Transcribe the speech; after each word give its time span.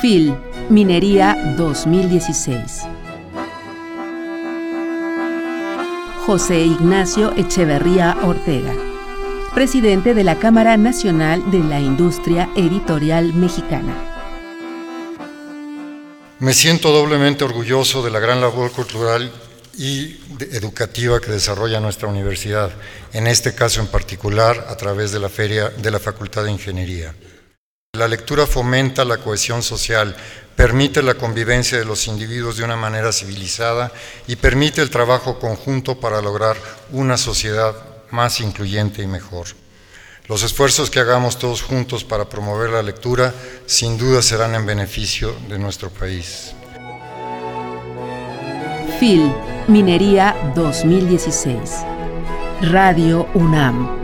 FIL, 0.00 0.34
Minería 0.70 1.54
2016. 1.56 2.82
José 6.26 6.60
Ignacio 6.60 7.32
Echeverría 7.36 8.16
Ortega, 8.22 8.72
presidente 9.54 10.14
de 10.14 10.24
la 10.24 10.38
Cámara 10.38 10.76
Nacional 10.76 11.50
de 11.50 11.58
la 11.60 11.80
Industria 11.80 12.48
Editorial 12.56 13.34
Mexicana. 13.34 13.94
Me 16.40 16.54
siento 16.54 16.90
doblemente 16.90 17.44
orgulloso 17.44 18.02
de 18.02 18.10
la 18.10 18.20
gran 18.20 18.40
labor 18.40 18.72
cultural 18.72 19.32
y 19.76 20.18
educativa 20.52 21.20
que 21.20 21.30
desarrolla 21.30 21.80
nuestra 21.80 22.08
universidad, 22.08 22.70
en 23.12 23.26
este 23.26 23.54
caso 23.54 23.80
en 23.80 23.86
particular 23.86 24.66
a 24.68 24.76
través 24.76 25.12
de 25.12 25.20
la 25.20 25.28
feria 25.28 25.70
de 25.70 25.90
la 25.90 25.98
Facultad 25.98 26.44
de 26.44 26.52
Ingeniería. 26.52 27.14
La 27.94 28.08
lectura 28.08 28.44
fomenta 28.44 29.04
la 29.04 29.18
cohesión 29.18 29.62
social, 29.62 30.16
permite 30.56 31.00
la 31.00 31.14
convivencia 31.14 31.78
de 31.78 31.84
los 31.84 32.08
individuos 32.08 32.56
de 32.56 32.64
una 32.64 32.74
manera 32.74 33.12
civilizada 33.12 33.92
y 34.26 34.34
permite 34.34 34.82
el 34.82 34.90
trabajo 34.90 35.38
conjunto 35.38 36.00
para 36.00 36.20
lograr 36.20 36.56
una 36.90 37.16
sociedad 37.16 37.72
más 38.10 38.40
incluyente 38.40 39.00
y 39.02 39.06
mejor. 39.06 39.46
Los 40.26 40.42
esfuerzos 40.42 40.90
que 40.90 40.98
hagamos 40.98 41.38
todos 41.38 41.62
juntos 41.62 42.02
para 42.02 42.28
promover 42.28 42.70
la 42.70 42.82
lectura 42.82 43.32
sin 43.66 43.96
duda 43.96 44.22
serán 44.22 44.56
en 44.56 44.66
beneficio 44.66 45.32
de 45.48 45.58
nuestro 45.60 45.88
país. 45.88 46.52
FIL, 48.98 49.32
Minería 49.68 50.34
2016. 50.56 51.70
Radio 52.62 53.28
UNAM. 53.34 54.03